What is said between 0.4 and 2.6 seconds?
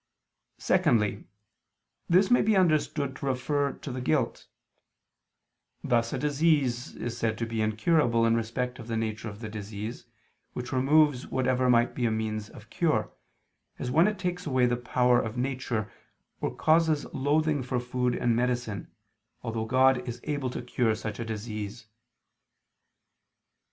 Secondly, this may be